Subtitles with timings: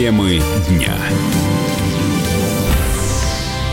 [0.00, 0.96] Темы дня.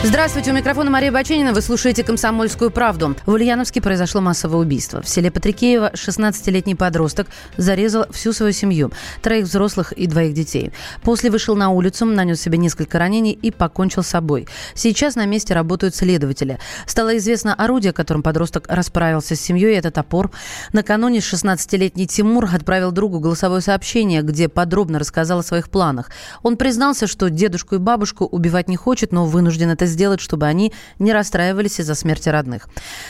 [0.04, 1.54] Здравствуйте, у микрофона Мария Баченина.
[1.54, 3.16] Вы слушаете «Комсомольскую правду».
[3.26, 5.02] В Ульяновске произошло массовое убийство.
[5.02, 7.28] В селе Патрикеево 16-летний подросток
[7.58, 8.92] зарезал всю свою семью,
[9.24, 10.72] троих взрослых и двоих детей.
[11.02, 14.48] После вышел на улицу, нанес себе несколько ранений и покончил с собой.
[14.76, 16.60] Сейчас на месте работают следователи.
[16.86, 20.30] Стало известно орудие, которым подросток расправился с семьей, это топор.
[20.74, 26.12] Накануне 16-летний Тимур отправил другу голосовое сообщение, где подробно рассказал о своих планах.
[26.44, 30.74] Он признался, что дедушку и бабушку убивать не хочет, но вынужден это сделать, чтобы они
[31.00, 32.68] не расстраивались из-за смерти родных.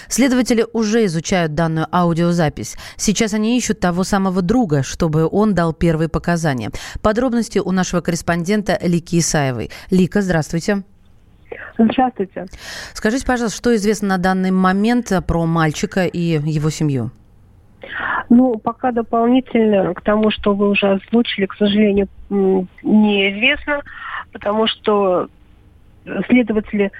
[0.07, 2.77] Следователи уже изучают данную аудиозапись.
[2.95, 6.71] Сейчас они ищут того самого друга, чтобы он дал первые показания.
[7.01, 9.69] Подробности у нашего корреспондента Лики Исаевой.
[9.91, 10.83] Лика, здравствуйте.
[11.77, 12.45] Здравствуйте.
[12.93, 17.11] Скажите, пожалуйста, что известно на данный момент про мальчика и его семью?
[18.29, 23.81] Ну, пока дополнительно к тому, что вы уже озвучили, к сожалению, неизвестно,
[24.33, 25.29] потому что
[26.27, 26.91] следователи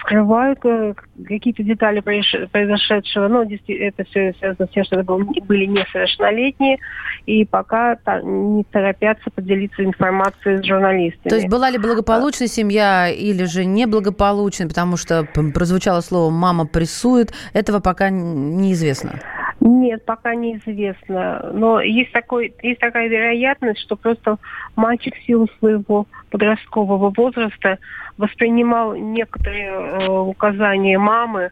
[0.00, 0.94] скрывают э,
[1.26, 3.28] какие-то детали произошедшего.
[3.28, 6.78] Но это все связано с тем, что это были несовершеннолетние,
[7.26, 11.28] и пока не торопятся поделиться информацией с журналистами.
[11.28, 17.32] То есть была ли благополучная семья или же неблагополучная, потому что прозвучало слово «мама прессует»,
[17.52, 19.20] этого пока неизвестно.
[19.66, 21.50] Нет, пока неизвестно.
[21.52, 24.36] Но есть, такой, есть такая вероятность, что просто
[24.76, 27.78] мальчик в силу своего подросткового возраста
[28.16, 31.50] воспринимал некоторые э, указания мамы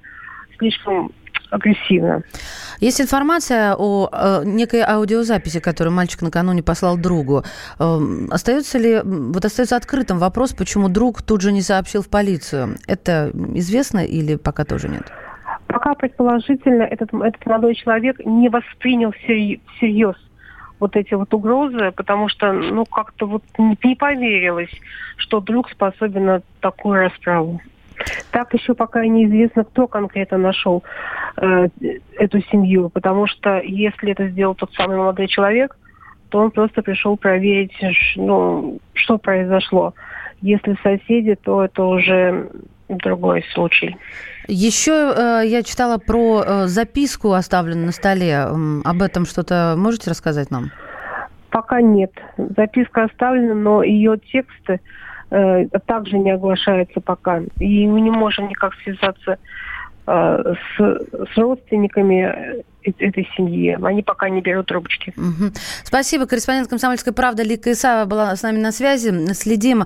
[0.58, 1.10] слишком
[1.50, 2.22] агрессивно.
[2.78, 7.42] Есть информация о, о некой аудиозаписи, которую мальчик накануне послал другу.
[7.80, 7.98] Э,
[8.30, 12.76] остается ли, вот остается открытым вопрос, почему друг тут же не сообщил в полицию?
[12.86, 15.10] Это известно или пока тоже нет?
[15.74, 20.14] Пока предположительно этот, этот молодой человек не воспринял всерьез
[20.78, 24.70] вот эти вот угрозы, потому что, ну, как-то вот не, поверилось,
[25.16, 27.60] что друг способен на такую расправу.
[28.30, 30.84] Так еще пока неизвестно, кто конкретно нашел
[31.38, 31.66] э,
[32.18, 35.76] эту семью, потому что если это сделал тот самый молодой человек,
[36.28, 37.74] то он просто пришел проверить,
[38.14, 39.92] ну, что произошло.
[40.40, 42.48] Если соседи, то это уже
[42.88, 43.96] другой случай.
[44.46, 48.46] Еще э, я читала про э, записку, оставленную на столе.
[48.84, 50.70] Об этом что-то можете рассказать нам?
[51.50, 52.12] Пока нет.
[52.36, 54.80] Записка оставлена, но ее тексты
[55.30, 57.40] э, также не оглашаются пока.
[57.58, 59.38] И мы не можем никак связаться
[60.06, 63.76] с, с родственниками этой семьи.
[63.82, 65.14] Они пока не берут трубочки.
[65.16, 65.52] Угу.
[65.84, 66.26] Спасибо.
[66.26, 69.32] Корреспондент «Комсомольской правды» Лика Исава была с нами на связи.
[69.32, 69.84] Следим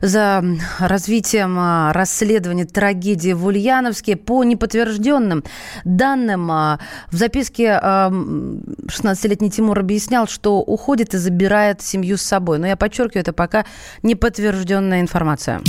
[0.00, 0.44] за
[0.78, 4.16] развитием а, расследования трагедии в Ульяновске.
[4.16, 5.44] По неподтвержденным
[5.84, 6.78] данным, а,
[7.10, 12.58] в записке 16-летний а, Тимур объяснял, что уходит и забирает семью с собой.
[12.58, 13.64] Но я подчеркиваю, это пока
[14.02, 15.60] неподтвержденная информация.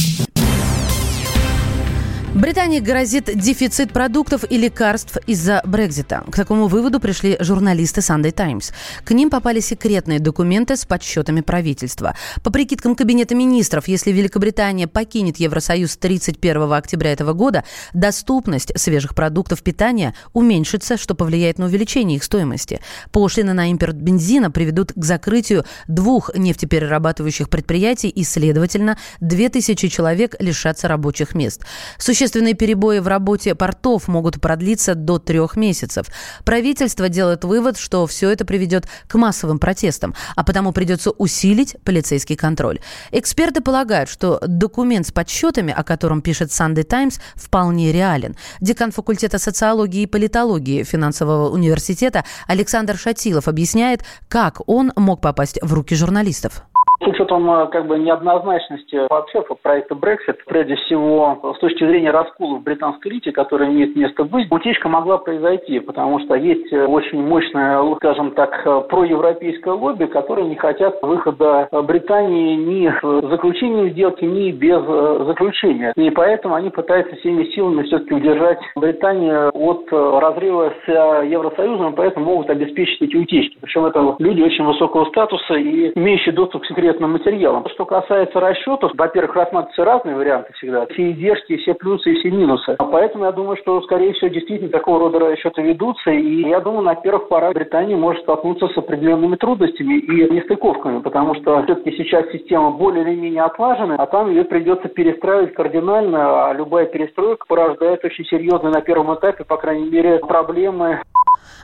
[2.38, 6.24] Британии грозит дефицит продуктов и лекарств из-за Брекзита.
[6.32, 8.74] К такому выводу пришли журналисты Sunday Times.
[9.04, 12.16] К ним попали секретные документы с подсчетами правительства.
[12.44, 17.64] По прикидкам Кабинета министров, если Великобритания покинет Евросоюз 31 октября этого года,
[17.96, 22.82] доступность свежих продуктов питания уменьшится, что повлияет на увеличение их стоимости.
[23.12, 30.88] Пошлины на импорт бензина приведут к закрытию двух нефтеперерабатывающих предприятий и, следовательно, 2000 человек лишатся
[30.88, 31.66] рабочих мест.
[31.98, 36.08] Существенно Существенные перебои в работе портов могут продлиться до трех месяцев.
[36.44, 42.36] Правительство делает вывод, что все это приведет к массовым протестам, а потому придется усилить полицейский
[42.36, 42.80] контроль.
[43.14, 48.36] Эксперты полагают, что документ с подсчетами, о котором пишет Sunday Times, вполне реален.
[48.60, 55.74] Декан факультета социологии и политологии финансового университета Александр Шатилов объясняет, как он мог попасть в
[55.74, 56.64] руки журналистов.
[57.00, 62.58] С учетом э, как бы неоднозначности вообще проекта Brexit, прежде всего с точки зрения раскола
[62.58, 67.22] в британской элите, который имеет место быть, утечка могла произойти, потому что есть э, очень
[67.22, 74.26] мощное, скажем так, э, проевропейское лобби, которые не хотят выхода Британии ни в заключении сделки,
[74.26, 74.84] ни без
[75.28, 75.94] заключения.
[75.96, 80.90] И поэтому они пытаются всеми силами все-таки удержать Британию от разрыва с
[81.26, 83.58] Евросоюзом, поэтому могут обеспечить эти утечки.
[83.62, 87.66] Причем это люди очень высокого статуса и имеющие доступ к секретным конкретным материалом.
[87.74, 90.86] Что касается расчетов, во-первых, рассматриваются разные варианты всегда.
[90.88, 92.76] Все издержки, все плюсы и все минусы.
[92.78, 96.12] А поэтому я думаю, что, скорее всего, действительно такого рода расчеты ведутся.
[96.12, 101.36] И я думаю, на первых порах Британия может столкнуться с определенными трудностями и нестыковками, потому
[101.36, 106.54] что все-таки сейчас система более или менее отлажена, а там ее придется перестраивать кардинально, а
[106.54, 111.02] любая перестройка порождает очень серьезные на первом этапе, по крайней мере, проблемы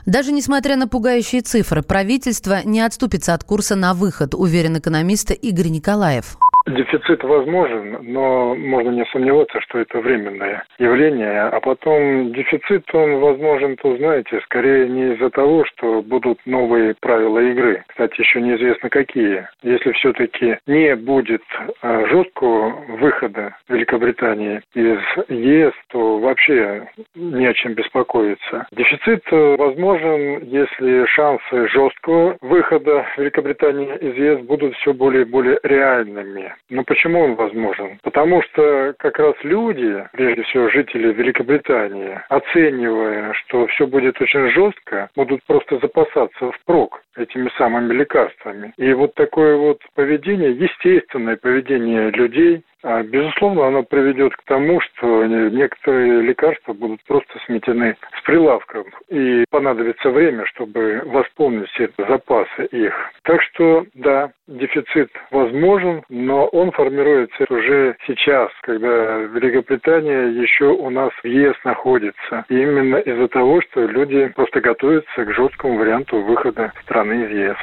[0.06, 5.68] Даже несмотря на пугающие цифры, правительство не отступится от курса на выход, уверен экономист Игорь
[5.68, 6.36] Николаев.
[6.66, 11.42] Дефицит возможен, но можно не сомневаться, что это временное явление.
[11.42, 17.38] А потом дефицит, он возможен, то знаете, скорее не из-за того, что будут новые правила
[17.38, 17.84] игры.
[17.86, 19.46] Кстати, еще неизвестно какие.
[19.62, 21.42] Если все-таки не будет
[21.82, 28.66] а, жесткого выхода Великобритании из ЕС, то вообще не о чем беспокоиться.
[28.72, 36.53] Дефицит возможен, если шансы жесткого выхода Великобритании из ЕС будут все более и более реальными.
[36.70, 37.98] Но почему он возможен?
[38.02, 45.10] Потому что как раз люди, прежде всего жители Великобритании, оценивая, что все будет очень жестко,
[45.16, 48.72] будут просто запасаться впрок этими самыми лекарствами.
[48.76, 52.62] И вот такое вот поведение, естественное поведение людей,
[53.04, 60.10] безусловно, оно приведет к тому, что некоторые лекарства будут просто сметены с прилавком, и понадобится
[60.10, 62.94] время, чтобы восполнить все запасы их.
[63.22, 71.10] Так что, да, дефицит возможен, но он формируется уже сейчас, когда Великобритания еще у нас
[71.22, 72.44] в ЕС находится.
[72.48, 77.56] И именно из-за того, что люди просто готовятся к жесткому варианту выхода страны из ЕС.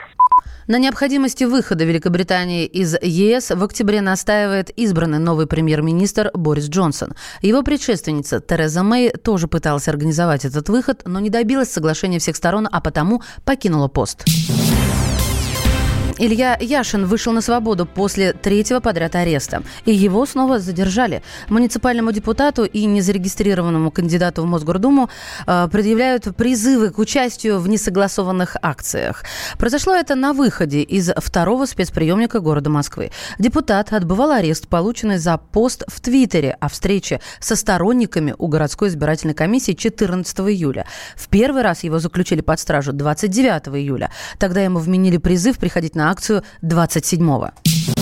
[0.71, 7.11] На необходимости выхода Великобритании из ЕС в октябре настаивает избранный новый премьер-министр Борис Джонсон.
[7.41, 12.69] Его предшественница Тереза Мэй тоже пыталась организовать этот выход, но не добилась соглашения всех сторон,
[12.71, 14.23] а потому покинула пост.
[16.23, 19.63] Илья Яшин вышел на свободу после третьего подряд ареста.
[19.85, 21.23] И его снова задержали.
[21.49, 25.09] Муниципальному депутату и незарегистрированному кандидату в Мосгордуму
[25.47, 29.23] э, предъявляют призывы к участию в несогласованных акциях.
[29.57, 33.09] Произошло это на выходе из второго спецприемника города Москвы.
[33.39, 39.33] Депутат отбывал арест, полученный за пост в Твиттере о встрече со сторонниками у городской избирательной
[39.33, 40.85] комиссии 14 июля.
[41.15, 44.11] В первый раз его заключили под стражу 29 июля.
[44.37, 48.00] Тогда ему вменили призыв приходить на акцию 27-го.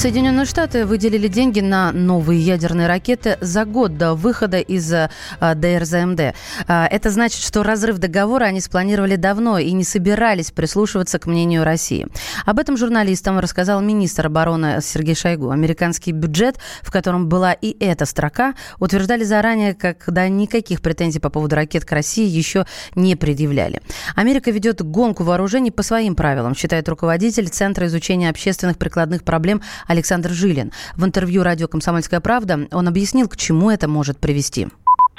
[0.00, 6.34] Соединенные Штаты выделили деньги на новые ядерные ракеты за год до выхода из а, ДРЗМД.
[6.66, 11.64] А, это значит, что разрыв договора они спланировали давно и не собирались прислушиваться к мнению
[11.64, 12.06] России.
[12.46, 15.50] Об этом журналистам рассказал министр обороны Сергей Шойгу.
[15.50, 21.56] Американский бюджет, в котором была и эта строка, утверждали заранее, когда никаких претензий по поводу
[21.56, 22.64] ракет к России еще
[22.94, 23.82] не предъявляли.
[24.16, 30.30] Америка ведет гонку вооружений по своим правилам, считает руководитель Центра изучения общественных прикладных проблем Александр
[30.30, 30.70] Жилин.
[30.94, 34.68] В интервью радио «Комсомольская правда» он объяснил, к чему это может привести.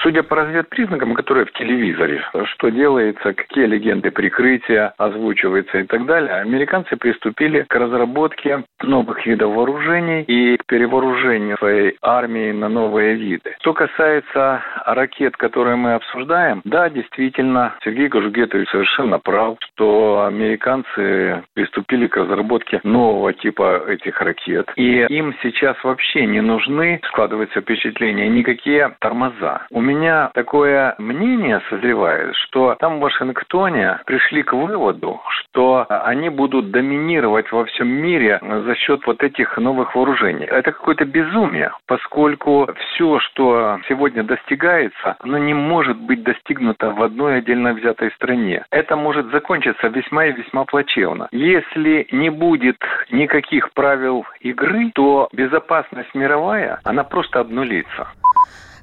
[0.01, 6.33] Судя по разведпризнакам, которые в телевизоре, что делается, какие легенды прикрытия озвучиваются и так далее,
[6.36, 13.56] американцы приступили к разработке новых видов вооружений и к перевооружению своей армии на новые виды.
[13.59, 22.07] Что касается ракет, которые мы обсуждаем, да, действительно, Сергей Гажугетович совершенно прав, что американцы приступили
[22.07, 24.71] к разработке нового типа этих ракет.
[24.77, 29.68] И им сейчас вообще не нужны, складывается впечатление, никакие тормоза.
[29.69, 36.71] У меня такое мнение созревает, что там в Вашингтоне пришли к выводу, что они будут
[36.71, 40.45] доминировать во всем мире за счет вот этих новых вооружений.
[40.45, 47.39] Это какое-то безумие, поскольку все, что сегодня достигается, оно не может быть достигнуто в одной
[47.39, 48.63] отдельно взятой стране.
[48.71, 51.27] Это может закончиться весьма и весьма плачевно.
[51.31, 52.77] Если не будет
[53.12, 58.07] никаких правил игры, то безопасность мировая, она просто обнулится.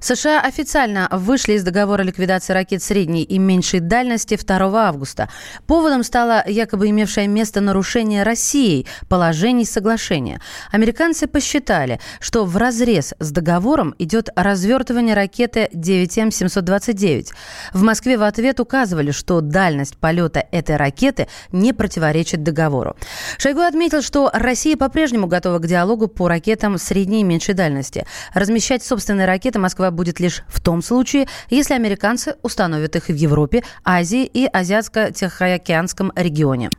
[0.00, 5.28] США официально вышли из договора ликвидации ракет средней и меньшей дальности 2 августа.
[5.66, 10.40] Поводом стало якобы имевшее место нарушение Россией положений соглашения.
[10.70, 17.28] Американцы посчитали, что в разрез с договором идет развертывание ракеты 9М729.
[17.72, 22.96] В Москве в ответ указывали, что дальность полета этой ракеты не противоречит договору.
[23.38, 28.06] Шойгу отметил, что Россия по-прежнему готова к диалогу по ракетам средней и меньшей дальности.
[28.34, 33.62] Размещать собственные ракеты Москва будет лишь в том случае, если американцы установят их в Европе,
[33.84, 36.70] Азии и Азиатско-Тихоокеанском регионе.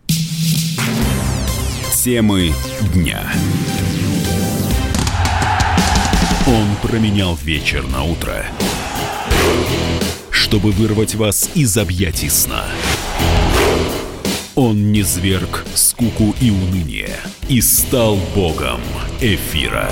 [2.04, 2.54] Темы
[2.94, 3.22] дня.
[6.48, 8.46] Он променял вечер на утро,
[10.32, 12.64] чтобы вырвать вас из объятий сна.
[14.56, 17.16] Он не зверг скуку и уныние
[17.48, 18.82] и стал богом
[19.22, 19.92] эфира.